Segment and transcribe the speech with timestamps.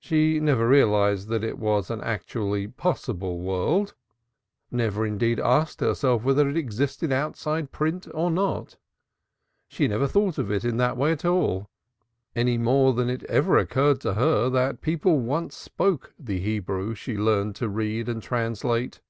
[0.00, 3.94] She never realized that it was an actually possible world
[4.68, 8.78] never indeed asked herself whether it existed outside print or not.
[9.68, 11.70] She never thought of it in that way at all,
[12.34, 17.16] any more than it ever occurred to her that people once spoke the Hebrew she
[17.16, 19.00] learned to read and translate.